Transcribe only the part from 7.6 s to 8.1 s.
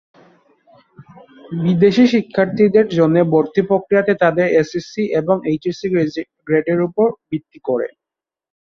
করে।